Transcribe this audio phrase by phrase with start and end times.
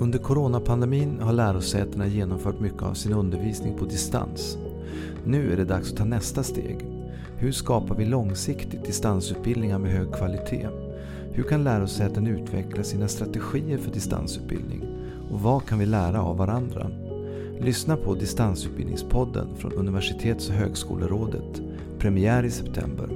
[0.00, 4.58] Under coronapandemin har lärosätena genomfört mycket av sin undervisning på distans.
[5.24, 6.86] Nu är det dags att ta nästa steg.
[7.36, 10.68] Hur skapar vi långsiktigt distansutbildningar med hög kvalitet?
[11.32, 14.84] Hur kan lärosäten utveckla sina strategier för distansutbildning?
[15.30, 16.90] Och vad kan vi lära av varandra?
[17.60, 21.62] Lyssna på Distansutbildningspodden från Universitets och högskolerådet.
[21.98, 23.08] Premiär i september.